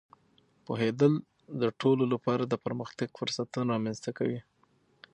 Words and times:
پوهېدل 0.65 1.13
د 1.61 1.63
ټولو 1.81 2.03
لپاره 2.13 2.43
د 2.47 2.53
پرمختګ 2.65 3.07
فرصتونه 3.19 3.69
رامینځته 3.73 4.11
کوي. 4.17 4.41